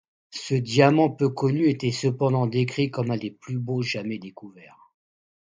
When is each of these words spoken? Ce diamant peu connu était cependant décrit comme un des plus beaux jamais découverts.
Ce 0.33 0.55
diamant 0.55 1.11
peu 1.11 1.29
connu 1.29 1.67
était 1.69 1.91
cependant 1.91 2.47
décrit 2.47 2.89
comme 2.89 3.11
un 3.11 3.17
des 3.17 3.29
plus 3.29 3.59
beaux 3.59 3.83
jamais 3.83 4.17
découverts. 4.17 4.91